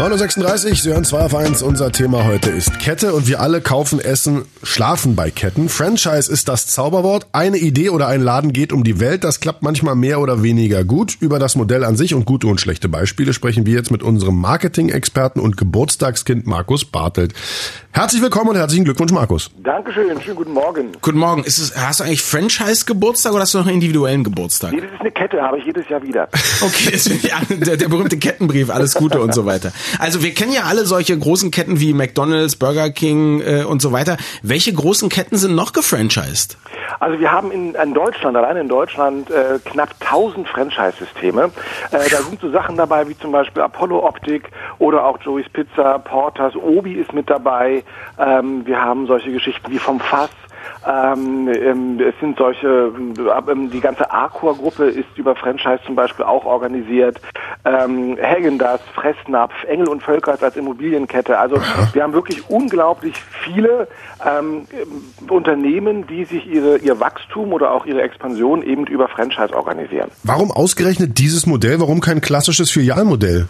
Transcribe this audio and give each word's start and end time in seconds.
9.36 0.00 0.70
Uhr, 0.70 0.74
Sie 0.76 0.90
hören 0.94 1.04
2 1.04 1.18
auf 1.18 1.34
1. 1.34 1.62
Unser 1.62 1.92
Thema 1.92 2.24
heute 2.24 2.48
ist 2.48 2.78
Kette 2.78 3.12
und 3.12 3.28
wir 3.28 3.38
alle 3.38 3.60
kaufen, 3.60 4.00
essen, 4.00 4.46
schlafen 4.62 5.14
bei 5.14 5.30
Ketten. 5.30 5.68
Franchise 5.68 6.32
ist 6.32 6.48
das 6.48 6.66
Zauberwort. 6.68 7.26
Eine 7.32 7.58
Idee 7.58 7.90
oder 7.90 8.08
ein 8.08 8.22
Laden 8.22 8.54
geht 8.54 8.72
um 8.72 8.82
die 8.82 8.98
Welt. 8.98 9.24
Das 9.24 9.40
klappt 9.40 9.62
manchmal 9.62 9.96
mehr 9.96 10.18
oder 10.20 10.42
weniger 10.42 10.84
gut. 10.84 11.18
Über 11.20 11.38
das 11.38 11.54
Modell 11.54 11.84
an 11.84 11.96
sich 11.96 12.14
und 12.14 12.24
gute 12.24 12.46
und 12.46 12.62
schlechte 12.62 12.88
Beispiele 12.88 13.34
sprechen 13.34 13.66
wir 13.66 13.74
jetzt 13.74 13.90
mit 13.90 14.02
unserem 14.02 14.40
Marketing-Experten 14.40 15.38
und 15.38 15.58
Geburtstagskind 15.58 16.46
Markus 16.46 16.86
Bartelt. 16.86 17.34
Herzlich 17.92 18.22
willkommen 18.22 18.50
und 18.50 18.56
herzlichen 18.56 18.84
Glückwunsch, 18.84 19.12
Markus. 19.12 19.50
Dankeschön, 19.62 20.18
schönen 20.22 20.36
guten 20.36 20.52
Morgen. 20.52 20.92
Guten 21.02 21.18
Morgen. 21.18 21.44
Ist 21.44 21.58
es, 21.58 21.76
hast 21.76 22.00
du 22.00 22.04
eigentlich 22.04 22.22
Franchise-Geburtstag 22.22 23.32
oder 23.32 23.42
hast 23.42 23.52
du 23.52 23.58
noch 23.58 23.66
einen 23.66 23.74
individuellen 23.74 24.24
Geburtstag? 24.24 24.72
Nee, 24.72 24.80
das 24.80 24.92
ist 24.92 25.00
eine 25.00 25.10
Kette, 25.10 25.42
habe 25.42 25.58
ich 25.58 25.66
jedes 25.66 25.86
Jahr 25.90 26.02
wieder. 26.02 26.28
Okay, 26.62 26.98
ja, 27.22 27.40
der, 27.48 27.76
der 27.78 27.88
berühmte 27.88 28.18
Kettenbrief, 28.18 28.70
alles 28.70 28.94
Gute 28.94 29.20
und 29.20 29.34
so 29.34 29.46
weiter. 29.46 29.72
Also 29.98 30.22
wir 30.22 30.34
kennen 30.34 30.52
ja 30.52 30.62
alle 30.62 30.86
solche 30.86 31.18
großen 31.18 31.50
Ketten 31.50 31.80
wie 31.80 31.92
McDonald's, 31.92 32.56
Burger 32.56 32.90
King 32.90 33.40
äh, 33.40 33.64
und 33.64 33.82
so 33.82 33.92
weiter. 33.92 34.16
Welche 34.42 34.72
großen 34.72 35.08
Ketten 35.08 35.36
sind 35.36 35.54
noch 35.54 35.72
gefranchised? 35.72 36.56
Also 36.98 37.18
wir 37.18 37.30
haben 37.30 37.50
in, 37.50 37.74
in 37.74 37.94
Deutschland, 37.94 38.36
allein 38.36 38.56
in 38.56 38.68
Deutschland, 38.68 39.30
äh, 39.30 39.58
knapp 39.64 39.94
1000 40.00 40.48
Franchise-Systeme. 40.48 41.50
Äh, 41.92 42.10
da 42.10 42.18
sind 42.18 42.40
so 42.40 42.50
Sachen 42.50 42.76
dabei 42.76 43.08
wie 43.08 43.16
zum 43.16 43.32
Beispiel 43.32 43.62
Apollo 43.62 44.06
Optik 44.06 44.50
oder 44.78 45.04
auch 45.04 45.18
Joey's 45.22 45.48
Pizza, 45.48 45.98
Porters, 45.98 46.54
Obi 46.56 46.94
ist 46.94 47.12
mit 47.12 47.30
dabei. 47.30 47.84
Ähm, 48.18 48.66
wir 48.66 48.80
haben 48.80 49.06
solche 49.06 49.32
Geschichten 49.32 49.70
wie 49.70 49.78
vom 49.78 50.00
Fass. 50.00 50.30
Ähm, 50.86 51.48
ähm, 51.48 52.00
es 52.00 52.14
sind 52.20 52.38
solche, 52.38 52.92
ähm, 53.48 53.70
die 53.70 53.80
ganze 53.80 54.10
Arcor-Gruppe 54.10 54.86
ist 54.86 55.08
über 55.16 55.36
Franchise 55.36 55.80
zum 55.84 55.94
Beispiel 55.94 56.24
auch 56.24 56.44
organisiert. 56.44 57.20
Ähm, 57.64 58.16
Hägendas, 58.18 58.80
Fressnapf, 58.94 59.52
Engel 59.64 59.88
und 59.88 60.02
Völkers 60.02 60.42
als 60.42 60.56
Immobilienkette. 60.56 61.38
Also 61.38 61.56
wir 61.92 62.02
haben 62.02 62.14
wirklich 62.14 62.48
unglaublich 62.48 63.14
viele 63.44 63.88
ähm, 64.26 64.66
Unternehmen, 65.28 66.06
die 66.06 66.24
sich 66.24 66.46
ihre, 66.46 66.78
ihr 66.78 66.98
Wachstum 66.98 67.52
oder 67.52 67.72
auch 67.72 67.84
ihre 67.84 68.00
Expansion 68.00 68.62
eben 68.62 68.86
über 68.86 69.08
Franchise 69.08 69.54
organisieren. 69.54 70.10
Warum 70.22 70.50
ausgerechnet 70.50 71.18
dieses 71.18 71.46
Modell? 71.46 71.80
Warum 71.80 72.00
kein 72.00 72.22
klassisches 72.22 72.70
Filialmodell? 72.70 73.48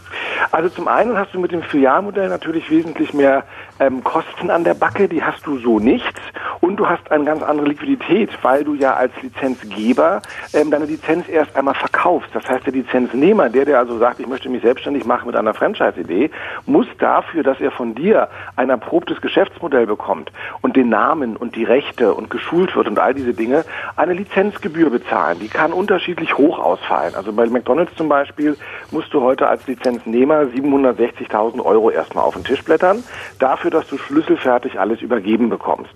Also 0.52 0.68
zum 0.68 0.88
einen 0.88 1.16
hast 1.16 1.32
du 1.32 1.38
mit 1.38 1.52
dem 1.52 1.62
Filialmodell 1.62 2.28
natürlich 2.28 2.70
wesentlich 2.70 3.14
mehr 3.14 3.44
ähm, 3.78 4.02
Kosten 4.02 4.50
an 4.50 4.64
der 4.64 4.74
Backe, 4.74 5.08
die 5.08 5.22
hast 5.22 5.46
du 5.46 5.58
so 5.58 5.78
nicht. 5.78 6.20
Und 6.60 6.76
du 6.76 6.88
hast 6.88 7.10
eine 7.20 7.30
ganz 7.30 7.42
andere 7.42 7.68
Liquidität, 7.68 8.30
weil 8.42 8.64
du 8.64 8.74
ja 8.74 8.94
als 8.94 9.12
Lizenzgeber 9.22 10.22
ähm, 10.52 10.70
deine 10.70 10.86
Lizenz 10.86 11.28
erst 11.28 11.56
einmal 11.56 11.74
verkaufst. 11.74 12.30
Das 12.34 12.48
heißt, 12.48 12.66
der 12.66 12.72
Lizenznehmer, 12.72 13.48
der, 13.48 13.64
der 13.64 13.78
also 13.78 13.98
sagt, 13.98 14.20
ich 14.20 14.26
möchte 14.26 14.48
mich 14.48 14.62
selbstständig 14.62 15.04
machen 15.04 15.26
mit 15.26 15.36
einer 15.36 15.54
Franchise-Idee, 15.54 16.30
muss 16.66 16.86
dafür, 16.98 17.42
dass 17.42 17.60
er 17.60 17.70
von 17.70 17.94
dir 17.94 18.28
ein 18.56 18.70
erprobtes 18.70 19.20
Geschäftsmodell 19.20 19.86
bekommt 19.86 20.32
und 20.60 20.76
den 20.76 20.88
Namen 20.88 21.36
und 21.36 21.56
die 21.56 21.64
Rechte 21.64 22.14
und 22.14 22.30
geschult 22.30 22.74
wird 22.74 22.88
und 22.88 22.98
all 22.98 23.14
diese 23.14 23.34
Dinge, 23.34 23.64
eine 23.96 24.14
Lizenzgebühr 24.14 24.90
bezahlen. 24.90 25.38
Die 25.40 25.48
kann 25.48 25.72
unterschiedlich 25.72 26.36
hoch 26.36 26.58
ausfallen. 26.58 27.14
Also 27.14 27.32
bei 27.32 27.46
McDonalds 27.46 27.94
zum 27.96 28.08
Beispiel 28.08 28.56
musst 28.90 29.12
du 29.12 29.20
heute 29.20 29.46
als 29.46 29.66
Lizenznehmer 29.66 30.42
760.000 30.42 31.64
Euro 31.64 31.90
erstmal 31.90 32.24
auf 32.24 32.34
den 32.34 32.44
Tisch 32.44 32.64
blättern, 32.64 33.04
dafür, 33.38 33.70
dass 33.70 33.86
du 33.88 33.98
schlüsselfertig 33.98 34.78
alles 34.78 35.02
übergeben 35.02 35.48
bekommst. 35.48 35.92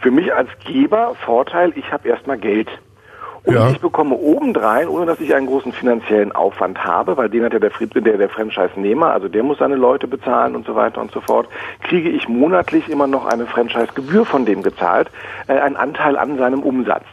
Für 0.00 0.10
mich 0.10 0.32
als 0.32 0.48
Geber 0.68 1.14
Vorteil, 1.24 1.72
ich 1.76 1.90
habe 1.90 2.08
erstmal 2.08 2.38
Geld. 2.38 2.68
Und 3.48 3.54
Ja. 3.54 3.70
ich 3.70 3.80
bekomme 3.80 4.14
obendrein, 4.14 4.88
ohne 4.88 5.06
dass 5.06 5.20
ich 5.20 5.34
einen 5.34 5.46
großen 5.46 5.72
finanziellen 5.72 6.32
Aufwand 6.32 6.84
habe, 6.84 7.16
weil 7.16 7.30
den 7.30 7.44
hat 7.44 7.54
ja 7.54 7.58
der, 7.58 7.70
Fried- 7.70 7.94
der, 7.94 8.18
der 8.18 8.28
Franchise-Nehmer, 8.28 9.10
also 9.10 9.26
der 9.28 9.42
muss 9.42 9.56
seine 9.56 9.74
Leute 9.74 10.06
bezahlen 10.06 10.54
und 10.54 10.66
so 10.66 10.74
weiter 10.74 11.00
und 11.00 11.10
so 11.12 11.22
fort, 11.22 11.48
kriege 11.82 12.10
ich 12.10 12.28
monatlich 12.28 12.90
immer 12.90 13.06
noch 13.06 13.24
eine 13.24 13.46
Franchise-Gebühr 13.46 14.26
von 14.26 14.44
dem 14.44 14.62
gezahlt, 14.62 15.08
äh, 15.46 15.54
einen 15.54 15.76
Anteil 15.76 16.18
an 16.18 16.36
seinem 16.36 16.60
Umsatz. 16.62 17.04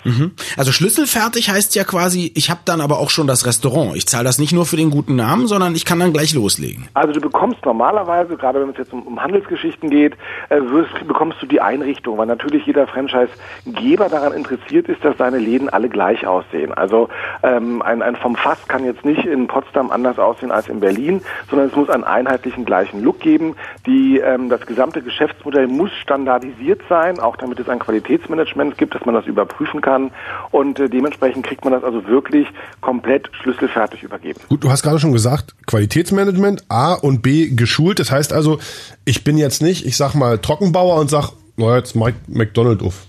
Also 0.57 0.73
schlüsselfertig 0.73 1.49
heißt 1.49 1.73
ja 1.75 1.85
quasi, 1.85 2.33
ich 2.35 2.49
habe 2.49 2.59
dann 2.65 2.81
aber 2.81 2.99
auch 2.99 3.11
schon 3.11 3.27
das 3.27 3.45
Restaurant. 3.45 3.95
Ich 3.95 4.05
zahle 4.05 4.25
das 4.25 4.37
nicht 4.37 4.51
nur 4.51 4.65
für 4.65 4.75
den 4.75 4.89
guten 4.89 5.15
Namen, 5.15 5.47
sondern 5.47 5.73
ich 5.73 5.85
kann 5.85 6.01
dann 6.01 6.11
gleich 6.11 6.33
loslegen. 6.33 6.89
Also 6.95 7.13
du 7.13 7.21
bekommst 7.21 7.63
normalerweise, 7.65 8.35
gerade 8.35 8.59
wenn 8.61 8.71
es 8.71 8.77
jetzt 8.77 8.91
um, 8.91 9.03
um 9.03 9.21
Handelsgeschichten 9.23 9.89
geht, 9.89 10.15
äh, 10.49 10.59
wirst, 10.59 10.91
bekommst 11.07 11.41
du 11.41 11.45
die 11.45 11.61
Einrichtung, 11.61 12.17
weil 12.17 12.27
natürlich 12.27 12.65
jeder 12.65 12.87
Franchise-Geber 12.87 14.09
daran 14.09 14.33
interessiert 14.33 14.89
ist, 14.89 15.01
dass 15.05 15.17
seine 15.17 15.37
Läden 15.37 15.69
alle 15.69 15.87
gleich 15.87 16.24
aussehen. 16.27 16.73
Also 16.73 17.09
ähm, 17.43 17.81
ein, 17.81 18.01
ein 18.01 18.15
vom 18.15 18.35
Fass 18.35 18.67
kann 18.67 18.85
jetzt 18.85 19.05
nicht 19.05 19.25
in 19.25 19.47
Potsdam 19.47 19.91
anders 19.91 20.19
aussehen 20.19 20.51
als 20.51 20.67
in 20.67 20.79
Berlin, 20.79 21.21
sondern 21.49 21.69
es 21.69 21.75
muss 21.75 21.89
einen 21.89 22.03
einheitlichen 22.03 22.65
gleichen 22.65 23.03
Look 23.03 23.19
geben. 23.19 23.55
Die, 23.85 24.19
ähm, 24.19 24.49
das 24.49 24.65
gesamte 24.65 25.01
Geschäftsmodell 25.01 25.67
muss 25.67 25.91
standardisiert 26.01 26.81
sein, 26.89 27.19
auch 27.19 27.35
damit 27.35 27.59
es 27.59 27.69
ein 27.69 27.79
Qualitätsmanagement 27.79 28.77
gibt, 28.77 28.95
dass 28.95 29.05
man 29.05 29.15
das 29.15 29.25
überprüfen 29.25 29.81
kann 29.81 30.11
und 30.51 30.79
äh, 30.79 30.89
dementsprechend 30.89 31.45
kriegt 31.45 31.63
man 31.63 31.73
das 31.73 31.83
also 31.83 32.07
wirklich 32.07 32.47
komplett 32.81 33.29
schlüsselfertig 33.41 34.03
übergeben. 34.03 34.39
Gut, 34.49 34.63
du 34.63 34.69
hast 34.69 34.83
gerade 34.83 34.99
schon 34.99 35.11
gesagt, 35.11 35.55
Qualitätsmanagement, 35.67 36.63
A 36.69 36.93
und 36.93 37.21
B 37.21 37.49
geschult. 37.49 37.99
Das 37.99 38.11
heißt 38.11 38.33
also, 38.33 38.59
ich 39.05 39.23
bin 39.23 39.37
jetzt 39.37 39.61
nicht, 39.61 39.85
ich 39.85 39.97
sag 39.97 40.15
mal, 40.15 40.37
Trockenbauer 40.39 40.99
und 40.99 41.09
sag, 41.09 41.31
na 41.57 41.77
jetzt 41.77 41.95
ich 41.95 42.13
McDonald 42.27 42.81
auf. 42.81 43.05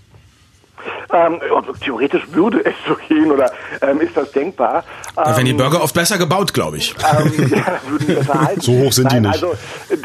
Ähm, 1.13 1.39
theoretisch 1.81 2.23
würde 2.31 2.65
es 2.65 2.73
so 2.87 2.95
gehen 3.07 3.31
oder 3.31 3.51
ähm, 3.81 4.01
ist 4.01 4.15
das 4.17 4.31
denkbar. 4.31 4.83
Ähm, 5.17 5.33
Wenn 5.35 5.45
die 5.45 5.53
Burger 5.53 5.81
oft 5.81 5.93
besser 5.93 6.17
gebaut, 6.17 6.53
glaube 6.53 6.77
ich. 6.77 6.93
ähm, 6.93 7.49
ja, 7.55 7.79
würden 7.87 8.07
die 8.07 8.13
besser 8.13 8.41
halten. 8.45 8.61
So 8.61 8.73
hoch 8.73 8.91
sind 8.91 9.11
die 9.11 9.19
Nein, 9.19 9.31
nicht. 9.31 9.43
Also 9.43 9.55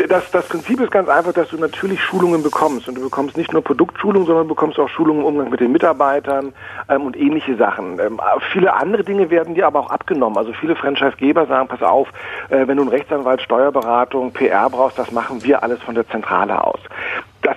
das, 0.09 0.31
das 0.31 0.47
Prinzip 0.47 0.81
ist 0.81 0.91
ganz 0.91 1.09
einfach, 1.09 1.33
dass 1.33 1.49
du 1.49 1.57
natürlich 1.57 2.01
Schulungen 2.01 2.43
bekommst 2.43 2.89
und 2.89 2.95
du 2.97 3.03
bekommst 3.03 3.37
nicht 3.37 3.53
nur 3.53 3.63
Produktschulungen, 3.63 4.27
sondern 4.27 4.45
du 4.45 4.55
bekommst 4.55 4.79
auch 4.79 4.89
Schulungen 4.89 5.23
im 5.23 5.27
Umgang 5.27 5.51
mit 5.51 5.61
den 5.61 5.73
Mitarbeitern 5.73 6.53
ähm, 6.89 7.03
und 7.03 7.17
ähnliche 7.17 7.57
Sachen. 7.57 7.99
Ähm, 7.99 8.21
viele 8.53 8.75
andere 8.75 9.05
Dinge 9.05 9.31
werden 9.31 9.55
dir 9.55 9.67
aber 9.67 9.81
auch 9.81 9.91
abgenommen. 9.91 10.39
Also 10.39 10.53
viele 10.53 10.77
Franchisegeber 10.77 11.47
sagen, 11.47 11.69
pass 11.69 11.83
auf, 11.83 12.09
äh, 12.49 12.67
wenn 12.67 12.77
du 12.77 12.83
einen 12.83 12.91
Rechtsanwalt, 12.91 13.43
Steuerberatung, 13.43 14.33
PR 14.33 14.71
brauchst, 14.71 14.99
das 14.99 15.11
machen 15.11 15.43
wir 15.43 15.63
alles 15.63 15.81
von 15.83 15.95
der 15.95 16.09
Zentrale 16.09 16.65
aus. 16.65 16.81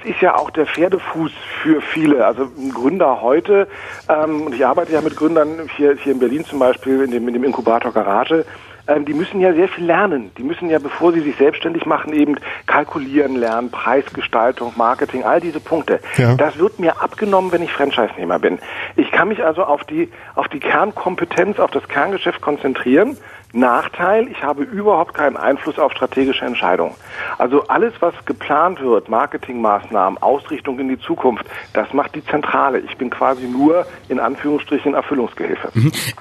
Das 0.06 0.14
ist 0.14 0.22
ja 0.22 0.36
auch 0.36 0.52
der 0.52 0.68
Pferdefuß 0.68 1.32
für 1.64 1.82
viele. 1.82 2.26
Also 2.26 2.44
ein 2.44 2.72
Gründer 2.72 3.22
heute, 3.22 3.68
ähm, 4.08 4.44
und 4.44 4.54
ich 4.54 4.64
arbeite 4.64 4.94
ja 4.94 5.02
mit 5.02 5.16
Gründern 5.16 5.68
hier, 5.76 5.96
hier 5.96 6.14
in 6.14 6.20
Berlin 6.20 6.46
zum 6.46 6.60
Beispiel 6.60 7.02
in 7.02 7.10
dem, 7.10 7.28
in 7.28 7.34
dem 7.34 7.44
Inkubator 7.44 7.92
Garage, 7.92 8.46
ähm, 8.88 9.06
die 9.06 9.16
müssen 9.16 9.42
ja 9.42 9.52
sehr 9.54 9.68
viel 9.68 9.86
lernen. 9.86 10.30
Die 10.38 10.44
müssen 10.44 10.70
ja, 10.70 10.78
bevor 10.78 11.12
sie 11.12 11.22
sich 11.22 11.36
selbstständig 11.38 11.88
machen, 11.88 12.14
eben 12.14 12.36
kalkulieren 12.68 13.36
lernen, 13.36 13.72
Preisgestaltung, 13.72 14.74
Marketing, 14.76 15.24
all 15.24 15.42
diese 15.42 15.60
Punkte. 15.60 16.00
Ja. 16.18 16.36
Das 16.36 16.60
wird 16.60 16.78
mir 16.78 17.02
abgenommen, 17.02 17.52
wenn 17.52 17.64
ich 17.64 17.74
Franchise-Nehmer 17.74 18.38
bin. 18.38 18.60
Ich 18.96 19.12
kann 19.12 19.30
mich 19.30 19.44
also 19.44 19.64
auf 19.64 19.86
die, 19.86 20.12
auf 20.36 20.48
die 20.50 20.60
Kernkompetenz, 20.60 21.60
auf 21.60 21.72
das 21.72 21.88
Kerngeschäft 21.88 22.42
konzentrieren. 22.42 23.18
Nachteil, 23.56 24.28
ich 24.28 24.44
habe 24.44 24.64
überhaupt 24.64 25.14
keinen 25.14 25.38
Einfluss 25.38 25.80
auf 25.80 25.92
strategische 25.94 26.46
Entscheidungen. 26.46 26.94
Also 27.38 27.68
alles, 27.68 27.94
was 28.02 28.14
geplant 28.26 28.82
wird, 28.82 29.10
Marketingmaßnahmen, 29.10 30.22
Ausrichtung 30.22 30.78
in 30.80 30.90
die 30.90 31.00
Zukunft, 31.00 31.46
das 31.74 31.92
macht 31.94 32.16
die 32.16 32.26
Zentrale. 32.26 32.80
Ich 32.80 32.98
bin 32.98 33.10
quasi 33.10 33.48
nur 33.48 33.86
in 34.10 34.20
Anführungsstrichen 34.20 34.94
Erfüllungsgehilfe. 34.94 35.70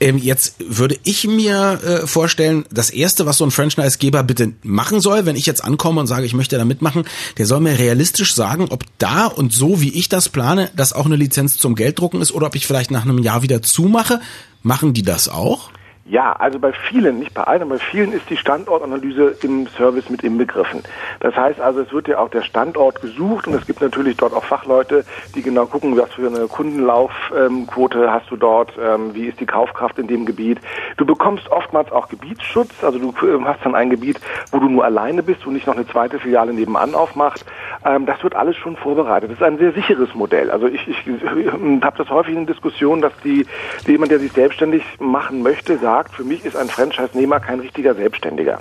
Ähm, 0.01 0.19
jetzt 0.19 0.57
würde 0.79 0.97
ich 1.05 1.27
mir 1.27 1.81
äh, 1.85 2.07
vorstellen, 2.07 2.65
das 2.71 2.91
erste, 2.91 3.27
was 3.27 3.39
so 3.39 3.45
ein 3.45 3.51
Franchise-Geber 3.51 4.23
bitte 4.23 4.53
machen 4.63 5.01
soll, 5.01 5.27
wenn 5.27 5.37
ich 5.37 5.47
jetzt 5.47 5.65
ankomme 5.65 6.01
und 6.01 6.07
sage, 6.07 6.27
ich 6.27 6.35
möchte 6.35 6.57
da 6.57 6.65
mitmachen, 6.65 7.05
der 7.39 7.47
soll 7.47 7.61
mir 7.61 7.79
realistisch 7.79 8.35
sagen, 8.35 8.69
ob 8.71 8.85
da 8.99 9.27
und 9.27 9.53
so, 9.53 9.81
wie 9.81 9.97
ich 9.97 10.09
das 10.09 10.29
plane, 10.29 10.71
das 10.77 10.93
auch 10.93 11.07
eine 11.07 11.17
Lizenz 11.17 11.59
zum 11.59 11.75
Gelddrucken 11.75 12.21
ist 12.21 12.33
oder 12.33 12.47
ob 12.47 12.55
ich 12.55 12.67
vielleicht 12.67 12.91
nach 12.91 13.05
einem 13.05 13.19
Jahr 13.19 13.43
wieder 13.43 13.63
zumache. 13.63 14.21
Machen 14.63 14.95
die 14.95 15.03
das 15.03 15.29
auch? 15.29 15.71
Ja, 16.07 16.33
also 16.33 16.59
bei 16.59 16.73
vielen, 16.73 17.19
nicht 17.21 17.33
bei 17.33 17.45
allen, 17.45 17.63
aber 17.63 17.77
bei 17.77 17.79
vielen 17.79 18.13
ist 18.13 18.29
die 18.29 18.37
Standortanalyse 18.37 19.37
im 19.43 19.67
Service 19.69 20.11
mit 20.11 20.23
inbegriffen. 20.23 20.83
Das 21.21 21.35
heißt 21.35 21.59
also, 21.61 21.81
es 21.81 21.95
wird 21.95 22.09
ja 22.09 22.19
auch 22.19 22.29
der 22.29 22.43
Standort 22.43 23.01
gesucht 23.01 23.47
und 23.47 23.55
es 23.55 23.67
gibt 23.67 23.81
natürlich 23.81 24.19
dort 24.19 24.35
auch 24.35 24.45
Fachleute, 24.45 25.07
die 25.35 25.41
genau 25.41 25.65
gucken, 25.65 25.97
was 25.97 26.13
für 26.13 26.27
eine 26.27 26.47
Kundenlaufquote 26.47 28.13
hast 28.13 28.31
du 28.31 28.37
dort, 28.37 28.73
ähm, 28.79 29.15
wie 29.15 29.29
ist 29.29 29.41
die 29.41 29.47
Kaufkraft 29.47 29.99
in 29.99 30.07
dem 30.07 30.27
Gebiet. 30.27 30.59
Du 30.99 31.07
bekommst 31.07 31.51
oftmals 31.51 31.91
auch 31.91 32.11
Gebietsschutz, 32.11 32.85
also 32.85 32.99
du 32.99 33.15
ähm, 33.27 33.49
hast 33.49 33.65
dann 33.65 33.75
ein 33.75 33.89
Gebiet, 33.89 34.21
wo 34.53 34.59
du 34.59 34.69
nur 34.69 34.85
alleine 34.85 35.23
bist 35.23 35.47
und 35.47 35.55
nicht 35.55 35.67
noch 35.67 35.75
eine 35.75 35.87
zweite 35.87 36.19
Filiale 36.19 36.53
nebenan 36.53 36.95
aufmacht. 36.95 37.47
Ähm, 37.83 38.05
das 38.05 38.23
wird 38.23 38.37
alles 38.37 38.57
schon 38.57 38.77
vorbereitet. 38.77 39.31
Das 39.31 39.39
ist 39.39 39.43
ein 39.43 39.57
sehr 39.57 39.73
sicheres 39.73 40.15
Modell. 40.15 40.51
Also 40.51 40.67
ich, 40.67 40.87
ich 40.87 40.99
habe 41.07 41.97
das 41.97 42.11
häufig 42.11 42.37
in 42.37 42.45
Diskussionen, 42.45 43.01
dass 43.01 43.15
die, 43.25 43.47
jemand, 43.87 44.11
der 44.11 44.19
sich 44.19 44.33
selbstständig 44.33 44.85
machen 45.01 45.43
möchte, 45.43 45.79
sagt, 45.79 45.94
für 46.13 46.25
mich 46.25 46.45
ist 46.45 46.57
ein 46.57 46.69
Franchise-Nehmer 46.69 47.41
kein 47.41 47.61
richtiger 47.61 47.95
Selbstständiger. 47.95 48.61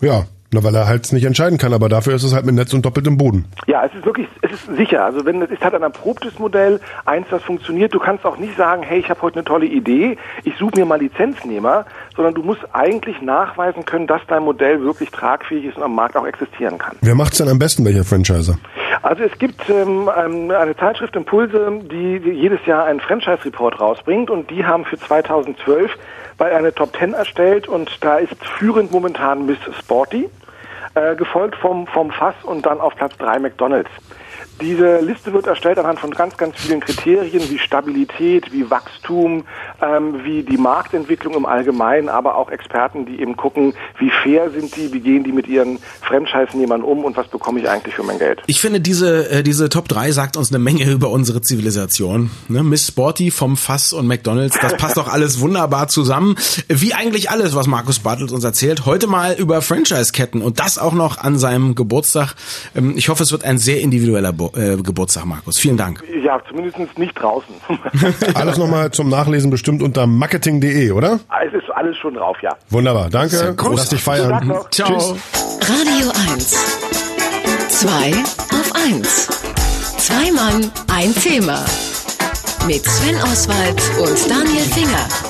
Ja, 0.00 0.24
Na, 0.52 0.64
weil 0.64 0.74
er 0.74 0.88
halt 0.88 1.12
nicht 1.12 1.24
entscheiden 1.24 1.58
kann, 1.58 1.72
aber 1.72 1.88
dafür 1.88 2.14
ist 2.14 2.24
es 2.24 2.34
halt 2.34 2.44
mit 2.44 2.56
Netz 2.56 2.72
und 2.72 2.84
doppeltem 2.84 3.16
Boden. 3.16 3.44
Ja, 3.68 3.84
es 3.84 3.94
ist 3.94 4.04
wirklich, 4.04 4.26
es 4.42 4.50
ist 4.50 4.76
sicher. 4.76 5.04
Also 5.04 5.24
wenn 5.24 5.40
es 5.42 5.50
ist 5.50 5.62
halt 5.62 5.74
ein 5.74 5.82
erprobtes 5.82 6.40
Modell, 6.40 6.80
eins, 7.04 7.26
das 7.30 7.42
funktioniert. 7.44 7.94
Du 7.94 8.00
kannst 8.00 8.24
auch 8.24 8.36
nicht 8.36 8.56
sagen, 8.56 8.82
hey, 8.82 8.98
ich 8.98 9.08
habe 9.10 9.22
heute 9.22 9.36
eine 9.36 9.44
tolle 9.44 9.66
Idee, 9.66 10.16
ich 10.42 10.54
suche 10.58 10.76
mir 10.76 10.86
mal 10.86 10.98
Lizenznehmer, 10.98 11.84
sondern 12.16 12.34
du 12.34 12.42
musst 12.42 12.62
eigentlich 12.72 13.22
nachweisen 13.22 13.84
können, 13.84 14.08
dass 14.08 14.22
dein 14.26 14.42
Modell 14.42 14.80
wirklich 14.80 15.10
tragfähig 15.10 15.66
ist 15.66 15.76
und 15.76 15.84
am 15.84 15.94
Markt 15.94 16.16
auch 16.16 16.26
existieren 16.26 16.78
kann. 16.78 16.96
Wer 17.00 17.14
macht's 17.14 17.38
denn 17.38 17.48
am 17.48 17.60
besten, 17.60 17.84
welcher 17.84 18.04
Franchiser? 18.04 18.58
Also 19.02 19.24
es 19.24 19.38
gibt 19.38 19.68
ähm, 19.70 20.10
ähm 20.16 20.50
eine 20.50 20.76
Zeitschrift 20.76 21.16
Impulse, 21.16 21.80
die 21.90 22.18
jedes 22.18 22.64
Jahr 22.66 22.84
einen 22.84 23.00
Franchise-Report 23.00 23.80
rausbringt 23.80 24.30
und 24.30 24.50
die 24.50 24.64
haben 24.64 24.84
für 24.84 24.98
2012 24.98 25.96
bei 26.36 26.54
eine 26.54 26.74
Top 26.74 26.96
10 26.96 27.14
erstellt 27.14 27.68
und 27.68 28.04
da 28.04 28.16
ist 28.16 28.36
führend 28.58 28.92
momentan 28.92 29.46
Miss 29.46 29.58
Sporty 29.78 30.28
äh, 30.94 31.14
gefolgt 31.16 31.56
vom, 31.56 31.86
vom 31.86 32.10
Fass 32.10 32.34
und 32.42 32.66
dann 32.66 32.80
auf 32.80 32.94
Platz 32.96 33.16
3 33.18 33.38
McDonalds. 33.38 33.90
Diese 34.60 35.00
Liste 35.00 35.32
wird 35.32 35.46
erstellt 35.46 35.78
anhand 35.78 36.00
von 36.00 36.10
ganz, 36.10 36.36
ganz 36.36 36.56
vielen 36.56 36.80
Kriterien 36.80 37.48
wie 37.48 37.58
Stabilität, 37.58 38.52
wie 38.52 38.68
Wachstum, 38.68 39.44
ähm, 39.80 40.22
wie 40.22 40.42
die 40.42 40.58
Marktentwicklung 40.58 41.34
im 41.34 41.46
Allgemeinen, 41.46 42.10
aber 42.10 42.36
auch 42.36 42.50
Experten, 42.50 43.06
die 43.06 43.20
eben 43.20 43.36
gucken, 43.36 43.72
wie 43.98 44.10
fair 44.22 44.50
sind 44.50 44.76
die, 44.76 44.92
wie 44.92 45.00
gehen 45.00 45.24
die 45.24 45.32
mit 45.32 45.48
ihren 45.48 45.78
Franchise-Nehmern 46.02 46.82
um 46.82 47.04
und 47.04 47.16
was 47.16 47.28
bekomme 47.28 47.60
ich 47.60 47.68
eigentlich 47.70 47.94
für 47.94 48.02
mein 48.02 48.18
Geld. 48.18 48.42
Ich 48.46 48.60
finde, 48.60 48.80
diese, 48.80 49.30
äh, 49.30 49.42
diese 49.42 49.70
Top 49.70 49.88
3 49.88 50.12
sagt 50.12 50.36
uns 50.36 50.50
eine 50.50 50.58
Menge 50.58 50.90
über 50.90 51.08
unsere 51.08 51.40
Zivilisation. 51.40 52.30
Ne? 52.48 52.62
Miss 52.62 52.88
Sporty 52.88 53.30
vom 53.30 53.56
Fass 53.56 53.94
und 53.94 54.06
McDonalds, 54.06 54.58
das 54.60 54.76
passt 54.76 54.98
doch 54.98 55.08
alles 55.08 55.40
wunderbar 55.40 55.88
zusammen. 55.88 56.36
Wie 56.68 56.92
eigentlich 56.92 57.30
alles, 57.30 57.54
was 57.54 57.66
Markus 57.66 58.00
Bartels 58.00 58.32
uns 58.32 58.44
erzählt. 58.44 58.84
Heute 58.84 59.06
mal 59.06 59.34
über 59.34 59.62
Franchise-Ketten 59.62 60.42
und 60.42 60.60
das 60.60 60.76
auch 60.76 60.92
noch 60.92 61.16
an 61.16 61.38
seinem 61.38 61.74
Geburtstag. 61.74 62.34
Ähm, 62.76 62.92
ich 62.96 63.08
hoffe, 63.08 63.22
es 63.22 63.32
wird 63.32 63.44
ein 63.44 63.56
sehr 63.56 63.80
individueller 63.80 64.34
Bo 64.34 64.49
äh, 64.56 64.76
Geburtstag, 64.76 65.24
Markus. 65.24 65.58
Vielen 65.58 65.76
Dank. 65.76 66.02
Ja, 66.22 66.40
zumindest 66.48 66.98
nicht 66.98 67.14
draußen. 67.14 67.54
alles 68.34 68.58
nochmal 68.58 68.90
zum 68.90 69.08
Nachlesen 69.08 69.50
bestimmt 69.50 69.82
unter 69.82 70.06
marketing.de, 70.06 70.90
oder? 70.92 71.20
Es 71.46 71.52
ist 71.52 71.70
alles 71.74 71.96
schon 71.96 72.14
drauf, 72.14 72.36
ja. 72.42 72.50
Wunderbar, 72.68 73.10
danke. 73.10 73.56
Lass 73.70 73.88
dich 73.88 74.02
feiern. 74.02 74.52
Ciao. 74.70 74.98
Tschüss. 74.98 75.14
Radio 75.62 76.10
1. 76.32 76.90
Zwei 77.68 78.12
auf 78.52 78.72
eins. 78.74 79.26
Zwei 79.96 80.30
Mann, 80.32 80.70
ein 80.92 81.14
Thema. 81.14 81.64
Mit 82.66 82.84
Sven 82.84 83.16
Oswald 83.22 83.80
und 84.00 84.30
Daniel 84.30 84.64
Finger. 84.64 85.29